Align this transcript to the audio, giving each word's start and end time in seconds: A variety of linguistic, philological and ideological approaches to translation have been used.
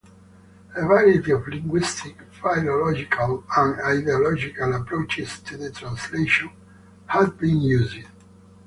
A 0.75 0.81
variety 0.81 1.29
of 1.31 1.47
linguistic, 1.47 2.17
philological 2.33 3.43
and 3.55 3.79
ideological 3.81 4.73
approaches 4.73 5.37
to 5.41 5.69
translation 5.73 6.49
have 7.05 7.37
been 7.37 7.61
used. 7.61 8.07